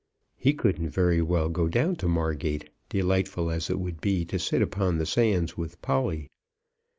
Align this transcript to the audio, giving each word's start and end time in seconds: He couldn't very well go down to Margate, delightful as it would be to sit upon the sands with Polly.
He 0.35 0.55
couldn't 0.55 0.89
very 0.89 1.21
well 1.21 1.47
go 1.47 1.67
down 1.67 1.95
to 1.97 2.07
Margate, 2.07 2.71
delightful 2.89 3.51
as 3.51 3.69
it 3.69 3.79
would 3.79 4.01
be 4.01 4.25
to 4.25 4.39
sit 4.39 4.63
upon 4.63 4.97
the 4.97 5.05
sands 5.05 5.57
with 5.57 5.79
Polly. 5.83 6.31